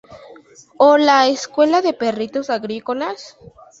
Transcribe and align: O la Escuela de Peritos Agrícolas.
O 0.79 0.97
la 0.97 1.27
Escuela 1.27 1.83
de 1.83 1.93
Peritos 1.93 2.49
Agrícolas. 2.49 3.37